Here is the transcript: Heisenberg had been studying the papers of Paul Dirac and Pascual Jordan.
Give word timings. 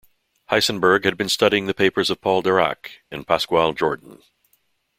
Heisenberg 0.49 1.05
had 1.05 1.15
been 1.15 1.29
studying 1.29 1.67
the 1.67 1.75
papers 1.75 2.09
of 2.09 2.21
Paul 2.21 2.41
Dirac 2.41 3.01
and 3.11 3.27
Pascual 3.27 3.73
Jordan. 3.73 4.23